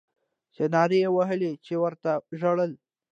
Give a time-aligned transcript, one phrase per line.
[0.55, 2.77] چا نارې وهلې چا ورته ژړله